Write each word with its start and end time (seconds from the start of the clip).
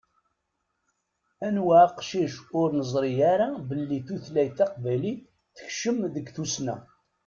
Anwa 1.47 1.75
aqcic 1.85 2.35
ur 2.59 2.69
nezṛi 2.79 3.13
ara 3.31 3.47
belli 3.67 3.99
tutlayt 4.07 4.53
taqbaylit 4.57 5.21
tekcem 5.55 5.97
deg 6.13 6.25
tussna. 6.35 6.75